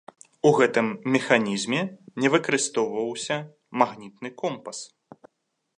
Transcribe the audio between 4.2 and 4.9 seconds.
компас.